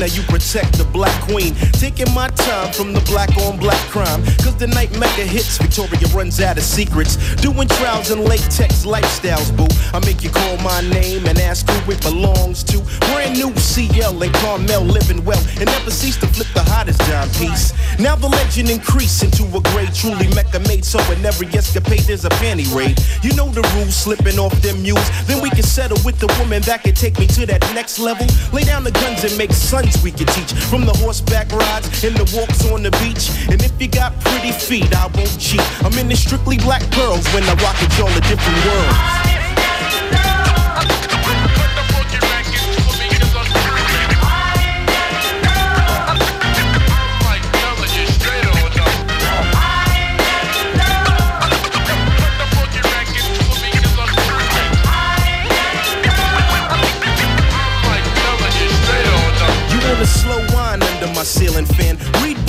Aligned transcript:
Now 0.00 0.06
you 0.06 0.22
protect 0.22 0.78
the 0.78 0.84
black 0.84 1.12
queen. 1.28 1.52
Taking 1.76 2.10
my 2.14 2.28
time 2.28 2.72
from 2.72 2.94
the 2.94 3.00
black 3.00 3.36
on 3.44 3.58
black 3.58 3.76
crime. 3.92 4.24
Cause 4.40 4.56
the 4.56 4.66
night 4.66 4.90
mega 4.96 5.28
hits, 5.28 5.58
Victoria 5.58 6.08
runs 6.16 6.40
out 6.40 6.56
of 6.56 6.64
secrets. 6.64 7.20
Doing 7.36 7.68
trials 7.68 8.10
and 8.10 8.24
latex 8.24 8.86
lifestyles, 8.86 9.54
boo. 9.54 9.68
I 9.92 10.00
make 10.06 10.24
you 10.24 10.30
call 10.30 10.56
my 10.64 10.80
name 10.88 11.26
and 11.26 11.38
ask 11.38 11.68
who 11.68 11.92
it 11.92 12.00
belongs 12.00 12.64
to. 12.72 12.80
Brand 13.12 13.36
new 13.36 13.54
CL 13.56 14.22
and 14.22 14.34
Carmel 14.36 14.84
living 14.84 15.22
well. 15.22 15.44
And 15.60 15.66
never 15.66 15.90
cease 15.90 16.16
to 16.20 16.26
flip 16.28 16.48
dime 16.86 17.28
piece. 17.30 17.72
Now 17.98 18.16
the 18.16 18.28
legend 18.28 18.70
increase 18.70 19.22
into 19.22 19.44
a 19.56 19.60
great, 19.72 19.92
truly 19.94 20.28
mecca 20.34 20.60
made. 20.60 20.84
So 20.84 20.98
in 21.12 21.24
every 21.24 21.46
escapade, 21.48 22.00
there's 22.00 22.24
a 22.24 22.30
panty 22.40 22.66
raid. 22.74 22.98
You 23.22 23.34
know 23.34 23.48
the 23.50 23.62
rules, 23.76 23.94
slipping 23.94 24.38
off 24.38 24.54
them 24.62 24.82
mules. 24.82 25.08
Then 25.26 25.42
we 25.42 25.50
can 25.50 25.62
settle 25.62 25.98
with 26.04 26.18
the 26.18 26.28
woman 26.38 26.62
that 26.62 26.82
can 26.82 26.94
take 26.94 27.18
me 27.18 27.26
to 27.28 27.46
that 27.46 27.60
next 27.74 27.98
level. 27.98 28.26
Lay 28.52 28.64
down 28.64 28.84
the 28.84 28.92
guns 28.92 29.24
and 29.24 29.36
make 29.36 29.52
sons 29.52 30.02
we 30.02 30.10
can 30.10 30.26
teach. 30.28 30.52
From 30.52 30.86
the 30.86 30.94
horseback 30.94 31.52
rides 31.52 32.04
and 32.04 32.16
the 32.16 32.24
walks 32.36 32.64
on 32.70 32.82
the 32.82 32.90
beach. 33.02 33.30
And 33.50 33.62
if 33.62 33.72
you 33.80 33.88
got 33.88 34.18
pretty 34.20 34.52
feet, 34.52 34.94
I 34.94 35.06
won't 35.14 35.38
cheat. 35.38 35.64
I'm 35.84 35.96
in 35.98 36.08
the 36.08 36.16
strictly 36.16 36.58
black 36.58 36.82
pearls 36.92 37.26
when 37.34 37.44
I 37.44 37.54
rock 37.60 37.76
it, 37.82 37.92
y'all 37.98 38.08
a 38.08 38.20
different 38.22 38.64
world. 38.64 39.39
Ceiling 61.30 61.66
fan. 61.66 61.96
Read 62.22 62.39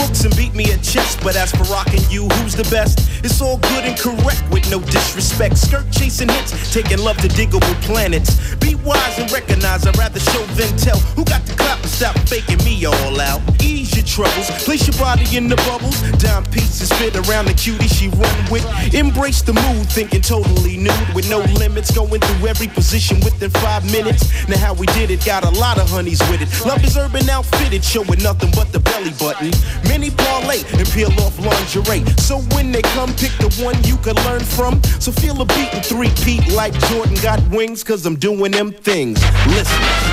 chess, 0.82 1.18
but 1.22 1.36
as 1.36 1.52
for 1.52 1.64
rocking 1.74 2.02
you, 2.10 2.28
who's 2.40 2.56
the 2.56 2.64
best? 2.70 3.00
It's 3.24 3.42
all 3.42 3.58
good 3.58 3.84
and 3.84 3.98
correct 4.00 4.44
with 4.50 4.70
no 4.72 4.80
disrespect. 4.80 5.58
Skirt 5.58 5.86
chasing 5.92 6.30
hits, 6.30 6.74
taking 6.74 7.00
love 7.00 7.18
to 7.18 7.28
Digable 7.28 7.76
Planets. 7.82 8.56
Be 8.56 8.76
wise 8.76 9.20
and 9.20 9.32
recognize 9.32 9.86
I'd 9.86 9.98
rather 9.98 10.20
show 10.20 10.44
than 10.56 10.76
tell. 10.78 10.98
Who 11.18 11.26
got 11.26 11.46
the 11.46 11.54
clap 11.56 11.84
stop 11.86 12.18
faking 12.30 12.64
me 12.64 12.86
all 12.86 13.20
out? 13.20 13.42
Ease 13.62 13.96
your 13.96 14.06
troubles, 14.06 14.50
place 14.64 14.88
your 14.88 14.98
body 14.98 15.28
in 15.36 15.50
the 15.50 15.58
bubbles. 15.68 16.00
Dime 16.24 16.46
pieces 16.46 16.92
fit 16.94 17.16
around 17.28 17.46
the 17.46 17.54
cutie 17.54 17.88
she 17.88 18.08
run 18.08 18.40
with. 18.50 18.66
Embrace 18.94 19.42
the 19.42 19.54
mood, 19.54 19.88
thinking 19.92 20.22
totally 20.22 20.78
nude 20.78 21.14
with 21.14 21.30
no 21.30 21.40
limits. 21.60 21.92
Going 21.92 22.22
through 22.22 22.48
every 22.48 22.68
position 22.68 23.20
within 23.20 23.50
five 23.50 23.84
minutes. 23.92 24.48
Now 24.48 24.58
how 24.58 24.74
we 24.74 24.88
did 24.88 25.12
it, 25.12 25.26
got 25.26 25.44
a 25.44 25.52
lot 25.60 25.78
of 25.78 25.90
honeys 25.90 26.22
with 26.32 26.42
it. 26.42 26.50
Love 26.66 26.84
is 26.86 26.96
urban 26.96 27.30
outfitted, 27.30 27.84
showing 27.84 28.24
nothing 28.24 28.52
but 28.56 28.62
but 28.62 28.72
the 28.72 28.80
belly 28.80 29.10
button. 29.18 29.50
Many 29.90 30.12
parlay 30.12 30.62
and 30.74 30.90
peel 30.90 31.12
off 31.22 31.38
lingerie. 31.40 32.06
So 32.18 32.40
when 32.56 32.72
they 32.72 32.82
come, 32.82 33.14
pick 33.14 33.32
the 33.40 33.50
one 33.64 33.82
you 33.84 33.98
can 33.98 34.16
learn 34.26 34.42
from. 34.42 34.82
So 35.00 35.12
feel 35.12 35.42
a 35.42 35.46
beat 35.46 35.74
and 35.74 35.86
three 35.86 36.12
peat 36.24 36.52
like 36.54 36.74
Jordan 36.90 37.16
got 37.22 37.40
wings, 37.50 37.84
cause 37.84 38.06
I'm 38.06 38.16
doing 38.16 38.52
them 38.52 38.72
things. 38.72 39.22
Listen. 39.48 40.11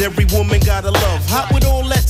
Every 0.00 0.24
woman 0.26 0.57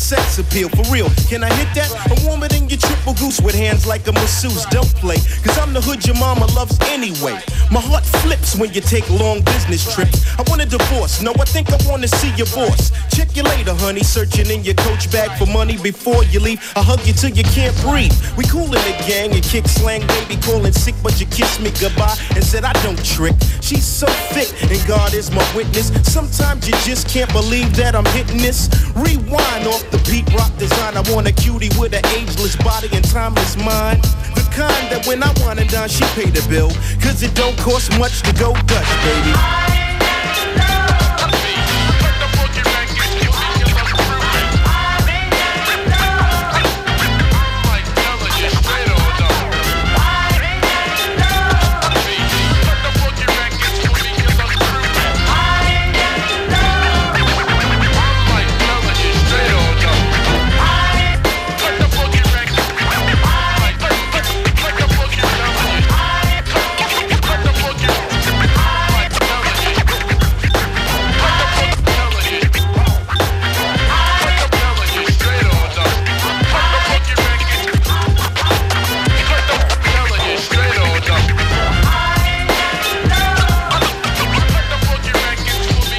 sex 0.08 0.38
appeal, 0.38 0.70
for 0.70 0.88
real. 0.90 1.10
Can 1.28 1.44
I 1.44 1.52
hit 1.52 1.68
that? 1.74 1.92
A 2.08 2.16
woman 2.26 2.48
in 2.54 2.66
your 2.70 2.78
triple 2.78 3.12
goose 3.20 3.42
with 3.42 3.54
hands 3.54 3.86
like 3.86 4.08
a 4.08 4.12
masseuse. 4.12 4.64
Don't 4.72 4.88
play, 4.96 5.16
cause 5.44 5.58
I'm 5.58 5.74
the 5.74 5.82
hood 5.82 6.06
your 6.06 6.16
mama 6.16 6.46
loves 6.56 6.78
anyway. 6.88 7.36
My 7.70 7.80
heart 7.80 8.06
flips 8.24 8.56
when 8.56 8.72
you 8.72 8.80
take 8.80 9.04
long 9.10 9.42
business 9.42 9.84
trips. 9.94 10.24
I 10.38 10.42
want 10.48 10.62
a 10.62 10.66
divorce, 10.66 11.20
no, 11.20 11.32
I 11.38 11.44
think 11.44 11.68
I 11.70 11.78
wanna 11.84 12.08
see 12.08 12.32
your 12.40 12.48
boss. 12.56 12.90
Check 13.14 13.36
you 13.36 13.42
later, 13.42 13.74
honey, 13.74 14.02
searching 14.02 14.48
in 14.48 14.64
your 14.64 14.76
coach 14.76 15.12
bag 15.12 15.28
for 15.38 15.44
money 15.44 15.76
before 15.76 16.24
you 16.24 16.40
leave. 16.40 16.60
I 16.74 16.80
hug 16.80 17.04
you 17.06 17.12
till 17.12 17.36
you 17.36 17.44
can't 17.44 17.76
breathe. 17.84 18.16
We 18.38 18.44
cool 18.44 18.64
in 18.64 18.80
the 18.88 18.96
gang 19.04 19.32
and 19.32 19.44
kick 19.44 19.68
slang, 19.68 20.06
baby, 20.06 20.40
calling 20.40 20.72
sick, 20.72 20.94
but 21.02 21.20
you 21.20 21.26
kiss 21.26 21.60
me 21.60 21.70
goodbye 21.78 22.16
and 22.34 22.42
said 22.42 22.64
I 22.64 22.72
don't 22.82 23.02
trick. 23.04 23.36
She's 23.60 23.84
so 23.84 24.06
thick, 24.32 24.48
and 24.72 24.80
God 24.88 25.12
is 25.12 25.30
my 25.30 25.44
witness. 25.54 25.92
Sometimes 26.10 26.66
you 26.66 26.74
just 26.88 27.08
can't 27.08 27.30
believe 27.32 27.76
that 27.76 27.94
I'm 27.94 28.08
hitting 28.16 28.38
this. 28.38 28.70
Rewind 28.96 29.66
off 29.68 29.84
the 29.90 29.97
beat 30.04 30.28
rock 30.34 30.56
design. 30.58 30.96
I 30.96 31.02
want 31.12 31.26
a 31.26 31.32
cutie 31.32 31.70
with 31.78 31.94
an 31.94 32.04
ageless 32.14 32.56
body 32.56 32.88
and 32.92 33.04
timeless 33.04 33.56
mind. 33.56 34.02
The 34.34 34.46
kind 34.52 34.84
that 34.92 35.06
when 35.06 35.22
I 35.22 35.32
wanna 35.40 35.64
dine, 35.66 35.88
she 35.88 36.04
pay 36.14 36.30
the 36.30 36.44
bill. 36.48 36.70
Cause 37.00 37.22
it 37.22 37.34
don't 37.34 37.56
cost 37.58 37.96
much 37.98 38.22
to 38.22 38.32
go 38.34 38.52
Dutch, 38.52 38.90
baby. 39.04 39.67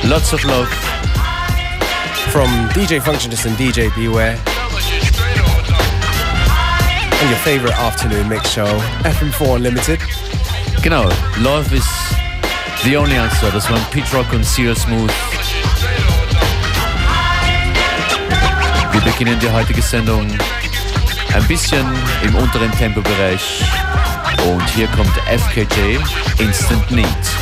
Lots 0.09 0.33
of 0.33 0.43
love 0.43 0.67
from 2.31 2.49
DJ 2.69 2.99
Functionist 2.99 3.45
and 3.45 3.55
DJ 3.57 3.93
Beware. 3.95 4.39
And 7.21 7.29
your 7.29 7.37
favorite 7.43 7.77
afternoon 7.77 8.27
mix 8.27 8.49
show, 8.49 8.65
FM4 9.03 9.57
Unlimited. 9.57 9.99
Genau, 10.81 11.03
Love 11.37 11.71
is 11.73 11.85
the 12.83 12.95
only 12.95 13.17
answer. 13.17 13.51
Das 13.51 13.69
waren 13.69 13.85
Pete 13.91 14.11
Rock 14.11 14.33
und 14.33 14.43
CL 14.43 14.75
Smooth. 14.75 15.13
Wir 18.91 19.01
beginnen 19.01 19.39
die 19.39 19.49
heutige 19.51 19.83
Sendung 19.83 20.27
ein 21.35 21.47
bisschen 21.47 21.85
im 22.23 22.33
unteren 22.33 22.71
Tempobereich. 22.71 23.63
Und 24.47 24.67
hier 24.71 24.87
kommt 24.87 25.15
FKJ 25.27 25.99
Instant 26.39 26.89
Need. 26.89 27.38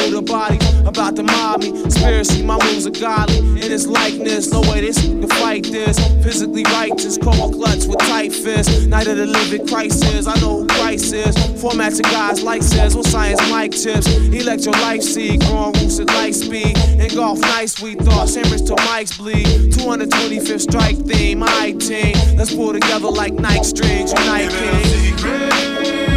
Witness 0.00 0.08
said 0.08 0.08
he 0.08 0.10
knew 0.10 0.20
the 0.20 0.22
body. 0.22 0.58
About 0.86 1.16
to 1.16 1.22
mob 1.22 1.60
me, 1.60 1.70
conspiracy, 1.82 2.42
my 2.42 2.58
moves 2.64 2.86
are 2.86 2.90
godly. 2.90 3.38
In 3.38 3.70
his 3.70 3.86
likeness, 3.86 4.52
no 4.52 4.60
way 4.62 4.80
this 4.80 5.00
can 5.00 5.26
fight 5.28 5.64
this. 5.64 5.98
Physically 6.24 6.64
righteous, 6.64 7.18
cold 7.18 7.54
clutch 7.54 7.86
with 7.86 7.98
tight 7.98 8.32
fists. 8.32 8.86
Night 8.86 9.06
of 9.06 9.16
the 9.16 9.26
living 9.26 9.66
crisis, 9.66 10.26
I 10.26 10.34
know 10.40 10.60
who 10.60 10.66
Christ 10.66 11.12
is. 11.12 11.36
Format 11.60 11.94
to 11.94 12.02
guys 12.02 12.42
like 12.42 12.62
says, 12.62 12.96
on 12.96 13.04
science 13.04 13.40
mic 13.50 13.72
chips. 13.72 14.06
Electro 14.06 14.72
life 14.72 15.02
seed, 15.02 15.40
growing 15.40 15.72
roots 15.74 15.98
at 16.00 16.06
light 16.08 16.34
speed. 16.34 16.76
In 17.00 17.14
golf 17.14 17.40
nice, 17.40 17.80
we 17.80 17.94
thought. 17.94 18.28
Simmers 18.28 18.62
till 18.62 18.76
mics 18.76 19.16
bleed. 19.18 19.72
225th 19.72 20.60
strike 20.60 20.96
theme, 21.06 21.40
my 21.40 21.72
team. 21.72 22.14
Let's 22.36 22.54
pull 22.54 22.72
together 22.72 23.08
like 23.08 23.34
Nike 23.34 23.64
strings, 23.64 24.12
unite 24.12 24.50
King. 24.50 26.09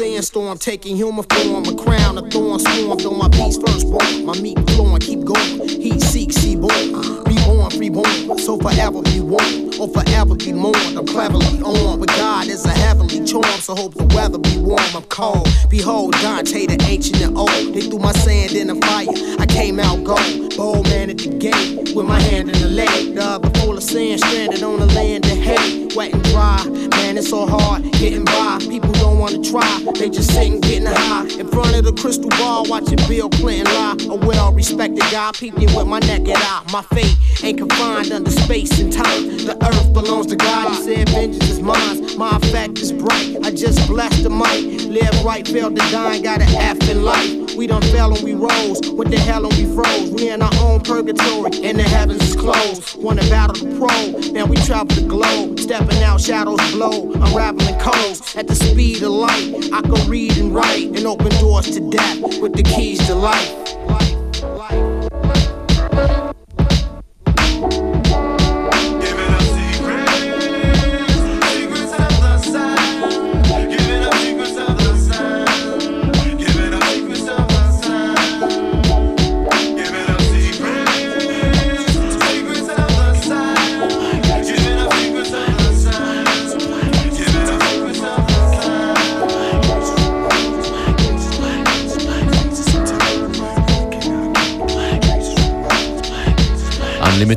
Sandstorm, 0.00 0.56
taking 0.56 0.96
human 0.96 1.24
form. 1.24 1.64
A 1.66 1.74
crown 1.74 2.16
of 2.16 2.30
thorns 2.32 2.64
swarmed 2.64 3.04
on 3.04 3.18
my 3.18 3.28
beats 3.28 3.58
first 3.58 3.86
born. 3.90 4.24
My 4.24 4.34
meat 4.40 4.58
flowing, 4.70 5.00
keep 5.00 5.24
going. 5.24 5.68
He 5.68 6.00
seeks, 6.00 6.36
he 6.36 6.56
born. 6.56 7.24
Reborn, 7.24 7.70
freeborn. 7.70 8.38
So 8.38 8.56
forever 8.56 9.02
be 9.02 9.20
warm, 9.20 9.68
or 9.78 9.84
oh, 9.84 9.88
forever 9.88 10.34
be 10.36 10.52
mourned. 10.52 10.96
I'm 10.96 11.06
cleverly 11.06 11.60
on, 11.62 12.00
but 12.00 12.08
God 12.08 12.46
is 12.46 12.64
a 12.64 12.70
heavenly 12.70 13.26
charm. 13.26 13.60
So 13.60 13.74
hope 13.74 13.94
the 13.94 14.06
weather 14.14 14.38
be 14.38 14.56
warm. 14.56 14.80
I'm 14.94 15.04
cold. 15.04 15.46
Behold, 15.68 16.12
Dante, 16.22 16.66
the 16.66 16.82
ancient 16.88 17.20
and 17.20 17.36
old. 17.36 17.74
They 17.74 17.82
threw 17.82 17.98
my 17.98 18.12
sand 18.12 18.52
in 18.52 18.68
the 18.68 18.76
fire. 18.76 19.08
I 19.38 19.44
came 19.44 19.78
out 19.78 20.02
gold. 20.02 20.49
Bold 20.56 20.88
man 20.88 21.10
at 21.10 21.18
the 21.18 21.36
gate, 21.38 21.94
with 21.94 22.06
my 22.06 22.20
hand 22.20 22.50
in 22.50 22.60
the 22.60 22.68
leg. 22.68 23.14
The 23.14 23.22
other 23.22 23.50
of 23.80 23.82
sand, 23.82 24.20
stranded 24.20 24.62
on 24.62 24.78
the 24.78 24.86
land 24.86 25.24
of 25.24 25.38
hate. 25.38 25.94
Wet 25.96 26.12
and 26.12 26.22
dry, 26.24 26.64
man, 26.66 27.18
it's 27.18 27.30
so 27.30 27.46
hard 27.46 27.82
getting 27.92 28.24
by. 28.24 28.58
People 28.60 28.92
don't 28.92 29.18
wanna 29.18 29.42
try. 29.42 29.84
They 29.98 30.08
just 30.10 30.32
sitting 30.32 30.60
getting 30.60 30.86
high 30.86 31.26
in 31.38 31.48
front 31.48 31.74
of 31.74 31.84
the 31.84 31.92
crystal 31.92 32.28
ball, 32.30 32.66
watching 32.68 32.98
Bill 33.08 33.28
Clinton 33.30 33.72
lie. 33.72 33.96
A 34.08 34.14
well 34.14 34.52
respected 34.52 35.04
guy, 35.10 35.32
peeping 35.32 35.74
with 35.74 35.86
my 35.86 35.98
naked 36.00 36.36
eye. 36.36 36.62
My 36.72 36.82
fate 36.82 37.16
ain't 37.42 37.58
confined 37.58 38.12
under 38.12 38.30
space 38.30 38.78
and 38.78 38.92
time. 38.92 39.22
The 39.48 39.56
earth 39.66 39.92
belongs 39.92 40.26
to 40.26 40.36
God, 40.36 40.70
he 40.70 40.82
said, 40.82 41.08
vengeance 41.08 41.50
is 41.50 41.60
mine. 41.60 42.18
My 42.18 42.36
effect 42.36 42.78
is 42.78 42.92
bright, 42.92 43.38
I 43.42 43.50
just 43.50 43.86
blessed 43.88 44.22
the 44.22 44.30
mic. 44.30 44.82
Live 44.86 45.24
right, 45.24 45.46
failed 45.46 45.76
to 45.76 45.90
die, 45.90 46.20
got 46.20 46.40
an 46.42 46.48
F 46.56 46.88
in 46.88 47.02
life. 47.02 47.56
We 47.56 47.66
done 47.66 47.82
fell 47.82 48.14
and 48.14 48.22
we 48.22 48.34
rose. 48.34 48.80
What 48.92 49.10
the 49.10 49.18
hell 49.18 49.44
and 49.46 49.54
we 49.54 49.74
froze? 49.74 50.10
We 50.10 50.30
in 50.30 50.39
our 50.42 50.52
own 50.60 50.80
purgatory, 50.80 51.52
and 51.64 51.78
the 51.78 51.82
heavens 51.82 52.22
is 52.22 52.36
closed. 52.36 52.96
Wanna 53.02 53.22
battle 53.22 53.54
the 53.54 53.78
pro, 53.78 54.32
now 54.32 54.46
we 54.46 54.56
travel 54.56 54.94
the 54.94 55.06
globe. 55.06 55.58
Stepping 55.60 56.02
out, 56.02 56.20
shadows 56.20 56.60
blow, 56.72 57.12
unraveling 57.12 57.78
codes. 57.78 58.36
At 58.36 58.46
the 58.46 58.54
speed 58.54 59.02
of 59.02 59.12
light, 59.12 59.70
I 59.72 59.82
can 59.82 60.08
read 60.08 60.36
and 60.38 60.54
write 60.54 60.88
and 60.96 61.06
open 61.06 61.30
doors 61.40 61.70
to 61.70 61.80
death 61.90 62.20
with 62.40 62.54
the 62.54 62.62
keys 62.62 63.04
to 63.06 63.14
life. 63.14 63.59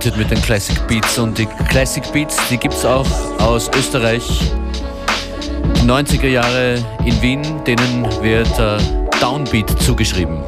Unlimited 0.03 0.17
mit 0.17 0.31
den 0.31 0.41
Classic 0.43 0.87
Beats 0.87 1.17
und 1.17 1.37
die 1.37 1.45
Classic 1.69 2.03
Beats, 2.11 2.35
die 2.49 2.57
gibt 2.57 2.73
es 2.73 2.83
auch 2.83 3.07
aus 3.39 3.69
Österreich. 3.77 4.51
Die 5.77 5.87
90er 5.87 6.27
Jahre 6.27 6.83
in 7.05 7.21
Wien, 7.21 7.63
denen 7.63 8.03
wird 8.21 8.59
äh, 8.59 8.77
Downbeat 9.21 9.69
zugeschrieben. 9.81 10.43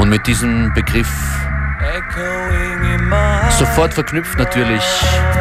Und 0.00 0.08
mit 0.08 0.26
diesem 0.26 0.72
Begriff 0.74 1.27
Sofort 3.58 3.92
verknüpft 3.92 4.38
natürlich 4.38 4.84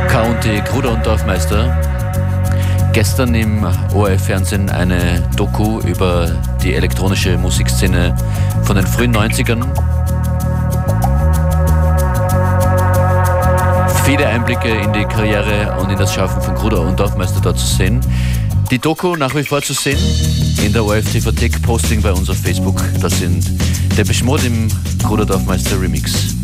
County 0.10 0.60
Kruder 0.62 0.94
und 0.94 1.06
Dorfmeister. 1.06 1.80
Gestern 2.92 3.36
im 3.36 3.64
ORF-Fernsehen 3.94 4.72
eine 4.72 5.22
Doku 5.36 5.80
über 5.82 6.32
die 6.64 6.74
elektronische 6.74 7.38
Musikszene 7.38 8.16
von 8.64 8.76
den 8.76 8.88
frühen 8.88 9.16
90ern. 9.16 9.64
Viele 14.04 14.26
Einblicke 14.26 14.70
in 14.70 14.92
die 14.94 15.06
Karriere 15.06 15.78
und 15.80 15.92
in 15.92 16.00
das 16.00 16.12
Schaffen 16.12 16.42
von 16.42 16.56
Kruder 16.56 16.82
und 16.82 17.00
Dorfmeister 17.00 17.40
dort 17.40 17.60
zu 17.60 17.68
sehen. 17.68 18.02
Die 18.72 18.80
Doku 18.80 19.16
nach 19.16 19.36
wie 19.36 19.44
vor 19.44 19.62
zu 19.62 19.74
sehen 19.74 20.00
in 20.66 20.74
der 20.74 20.84
ORF 20.84 21.06
TV 21.12 21.32
Posting 21.62 22.02
bei 22.02 22.12
uns 22.12 22.32
auf 22.32 22.38
Facebook. 22.38 22.84
Das 23.00 23.20
sind 23.20 23.46
der 23.96 24.06
Beschmod 24.06 24.44
im 24.44 24.70
Kruder 25.04 25.26
Dorfmeister 25.28 25.80
Remix. 25.80 26.37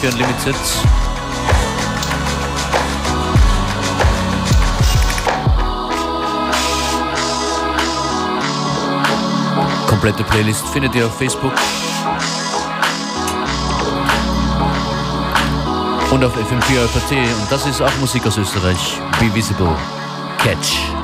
FM4 0.00 0.12
Unlimited. 0.12 0.54
Komplette 9.86 10.24
Playlist 10.24 10.66
findet 10.68 10.94
ihr 10.94 11.06
auf 11.06 11.16
Facebook. 11.16 11.52
Und 16.10 16.24
auf 16.24 16.36
FM4 16.36 16.86
FAT. 16.88 17.12
Und 17.12 17.50
das 17.50 17.66
ist 17.66 17.82
auch 17.82 17.96
Musik 17.98 18.26
aus 18.26 18.38
Österreich. 18.38 19.00
Be 19.18 19.32
Visible. 19.34 19.76
Catch. 20.38 20.99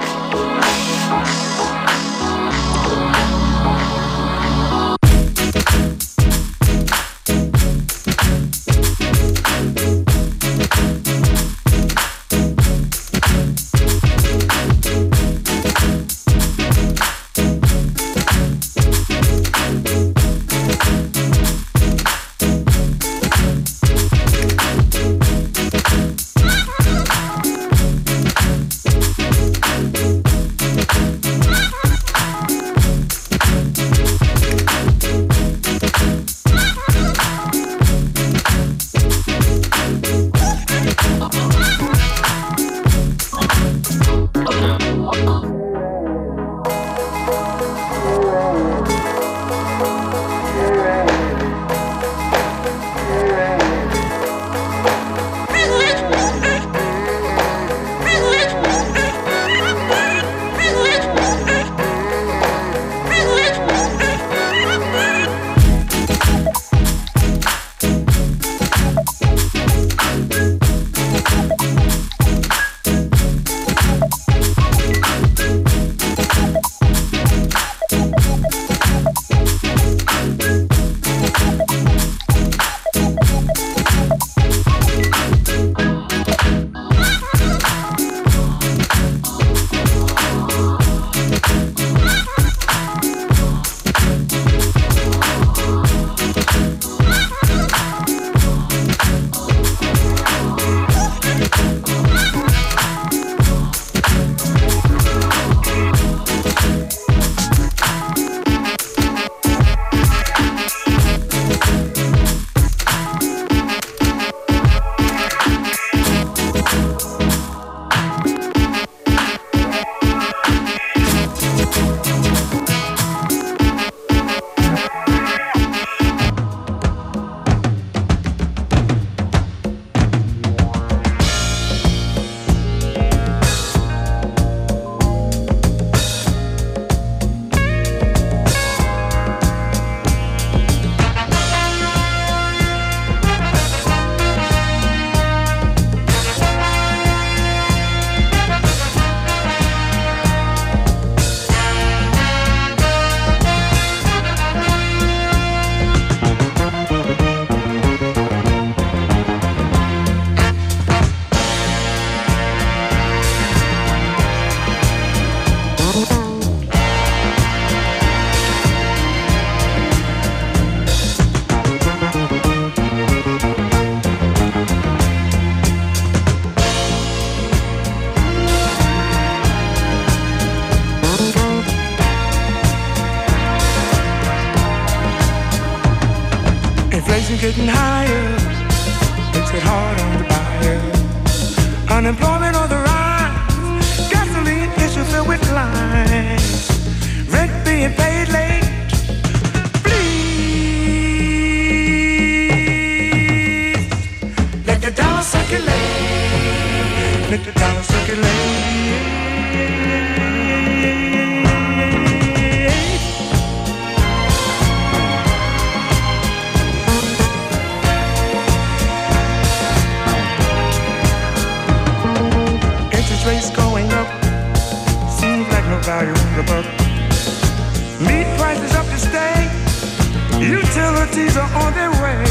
Utilities 230.46 231.36
are 231.36 231.50
on 231.56 231.74
their 231.74 231.90
way. 231.90 232.24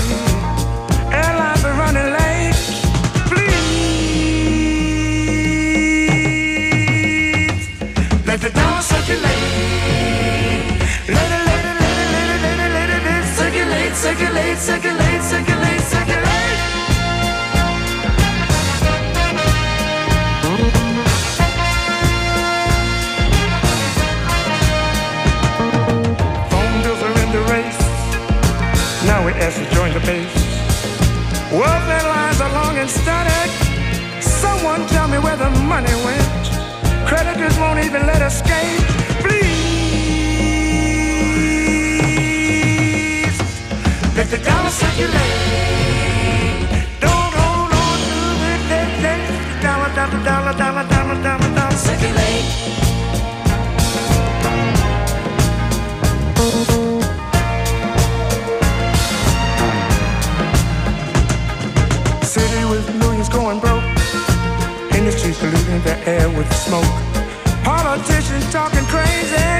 Airlines 1.11 1.65
are 1.65 1.73
running 1.73 2.13
late. 2.13 2.55
Please 3.27 3.75
let 8.25 8.39
the 8.39 8.51
circulate. 8.81 9.21
Let 11.09 11.29
it, 11.35 11.43
let 11.49 11.65
it, 11.65 11.75
let 11.81 11.97
it, 11.99 12.09
let 12.15 12.29
it, 12.31 12.39
let 12.45 12.59
it, 12.59 12.71
let 12.77 12.89
it 12.89 13.25
circulate, 13.35 13.95
circulate, 13.95 14.57
circulate, 14.59 15.21
circulate. 15.21 15.54
face. 30.05 30.37
World 31.51 31.83
their 31.89 32.05
lines 32.15 32.39
are 32.39 32.53
long 32.53 32.77
and 32.77 32.89
static. 32.89 33.49
Someone 34.21 34.85
tell 34.87 35.07
me 35.07 35.17
where 35.17 35.35
the 35.35 35.49
money 35.73 35.95
went. 36.05 36.43
Creditors 37.09 37.57
won't 37.57 37.79
even 37.79 38.05
let 38.05 38.21
us 38.21 38.37
skate. 38.39 38.83
Please, 39.23 39.45
let 44.17 44.27
the 44.29 44.37
dollar 44.49 44.69
circulate. 44.69 45.37
Don't 47.05 47.33
hold 47.41 47.71
on 47.73 47.97
to. 48.09 48.19
Dollar, 49.65 49.91
dollar, 49.97 50.21
dollar, 50.23 50.53
dollar, 50.61 50.85
dollar, 50.93 51.17
dollar, 51.23 51.49
dollar, 51.55 51.77
circulate. 51.77 52.84
the 65.85 65.95
air 66.09 66.27
with 66.29 66.51
smoke. 66.65 66.83
Politicians 67.63 68.51
talking 68.51 68.83
crazy, 68.89 69.51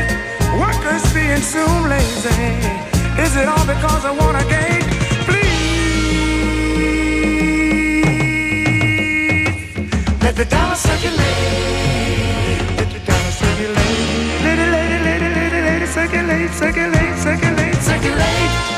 workers 0.58 1.06
being 1.14 1.44
soon 1.54 1.88
lazy. 1.88 2.50
Is 3.24 3.36
it 3.38 3.48
all 3.48 3.66
because 3.66 4.04
I 4.10 4.12
want 4.12 4.36
to 4.40 4.46
gain? 4.50 4.82
Please, 5.28 5.46
let 10.24 10.36
the 10.36 10.46
dollar 10.46 10.76
circulate. 10.76 11.22
Let 12.80 12.90
the 12.96 13.00
dollar 13.06 13.34
circulate. 13.42 14.42
Lady, 14.46 14.66
lady, 14.76 14.98
lady, 15.08 15.30
lady, 15.38 15.60
lady, 15.68 15.86
circulate, 15.86 16.52
circulate, 16.52 17.16
circulate, 17.26 17.76
circulate. 17.90 18.75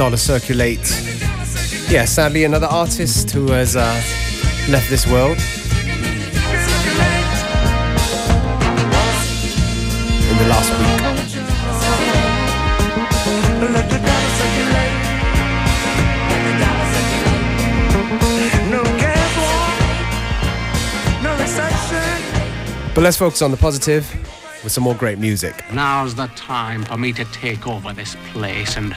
Dollar 0.00 0.16
Circulate. 0.16 0.80
Yeah, 1.90 2.06
sadly, 2.06 2.44
another 2.44 2.68
artist 2.68 3.30
who 3.32 3.50
has 3.50 3.76
uh, 3.76 3.82
left 4.70 4.88
this 4.88 5.06
world. 5.06 5.36
In 10.26 10.38
the 10.38 10.46
last 10.48 10.70
week. 10.80 11.00
But 22.94 23.04
let's 23.04 23.18
focus 23.18 23.42
on 23.42 23.50
the 23.50 23.58
positive 23.58 24.10
with 24.64 24.72
some 24.72 24.84
more 24.84 24.94
great 24.94 25.18
music. 25.18 25.62
Now's 25.74 26.14
the 26.14 26.28
time 26.28 26.84
for 26.84 26.96
me 26.96 27.12
to 27.12 27.26
take 27.26 27.66
over 27.66 27.92
this 27.92 28.16
place 28.32 28.78
and 28.78 28.96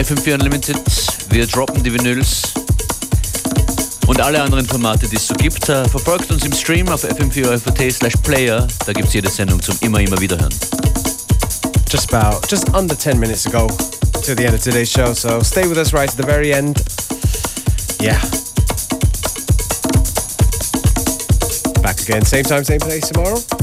FM4 0.00 0.32
Unlimited. 0.32 0.78
Wir 1.28 1.46
droppen 1.46 1.84
die 1.84 1.92
Vinyls 1.92 2.54
und 4.06 4.18
alle 4.18 4.40
anderen 4.40 4.64
Formate, 4.66 5.06
die 5.06 5.16
es 5.16 5.26
so 5.26 5.34
gibt. 5.34 5.68
Äh, 5.68 5.86
verfolgt 5.90 6.30
uns 6.30 6.42
im 6.42 6.54
Stream 6.54 6.88
auf 6.88 7.04
fm4 7.04 7.92
slash 7.92 8.14
player. 8.22 8.66
Da 8.86 8.94
gibt 8.94 9.08
es 9.08 9.14
jede 9.14 9.28
Sendung 9.28 9.60
zum 9.60 9.76
immer, 9.82 10.00
immer 10.00 10.18
wieder 10.18 10.38
hören. 10.38 10.54
Just 11.90 12.14
about, 12.14 12.40
just 12.50 12.66
under 12.70 12.98
10 12.98 13.20
minutes 13.20 13.46
ago 13.46 13.66
to 14.24 14.34
the 14.34 14.46
end 14.46 14.54
of 14.54 14.62
today's 14.62 14.90
show, 14.90 15.12
so 15.12 15.42
stay 15.42 15.68
with 15.68 15.76
us 15.76 15.92
right 15.92 16.08
to 16.08 16.16
the 16.16 16.26
very 16.26 16.54
end. 16.54 16.82
Yeah. 18.00 18.18
Back 21.82 22.00
again, 22.00 22.24
same 22.24 22.44
time, 22.44 22.64
same 22.64 22.80
place 22.80 23.06
tomorrow. 23.10 23.59